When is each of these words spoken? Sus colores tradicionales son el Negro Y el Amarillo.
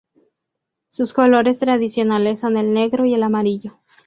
Sus 0.89 1.13
colores 1.13 1.59
tradicionales 1.59 2.39
son 2.39 2.57
el 2.57 2.73
Negro 2.73 3.05
Y 3.05 3.13
el 3.13 3.21
Amarillo. 3.21 3.77